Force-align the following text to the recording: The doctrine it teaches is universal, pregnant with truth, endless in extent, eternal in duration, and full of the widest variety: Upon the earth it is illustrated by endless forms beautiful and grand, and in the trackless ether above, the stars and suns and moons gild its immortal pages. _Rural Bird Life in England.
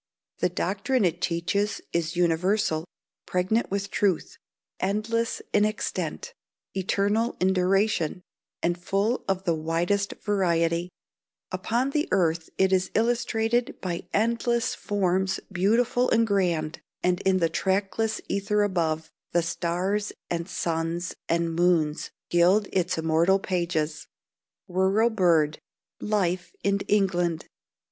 The 0.39 0.49
doctrine 0.49 1.05
it 1.05 1.21
teaches 1.21 1.79
is 1.93 2.15
universal, 2.15 2.85
pregnant 3.27 3.69
with 3.69 3.91
truth, 3.91 4.39
endless 4.79 5.43
in 5.53 5.63
extent, 5.63 6.33
eternal 6.73 7.37
in 7.39 7.53
duration, 7.53 8.23
and 8.63 8.81
full 8.83 9.23
of 9.27 9.43
the 9.43 9.53
widest 9.53 10.15
variety: 10.23 10.89
Upon 11.51 11.91
the 11.91 12.07
earth 12.09 12.49
it 12.57 12.73
is 12.73 12.89
illustrated 12.95 13.79
by 13.79 14.07
endless 14.11 14.73
forms 14.73 15.39
beautiful 15.51 16.09
and 16.09 16.25
grand, 16.25 16.81
and 17.03 17.21
in 17.21 17.37
the 17.37 17.47
trackless 17.47 18.19
ether 18.27 18.63
above, 18.63 19.11
the 19.33 19.43
stars 19.43 20.11
and 20.31 20.49
suns 20.49 21.13
and 21.29 21.53
moons 21.53 22.09
gild 22.31 22.67
its 22.73 22.97
immortal 22.97 23.37
pages. 23.37 24.07
_Rural 24.67 25.15
Bird 25.15 25.59
Life 25.99 26.55
in 26.63 26.79
England. 26.87 27.45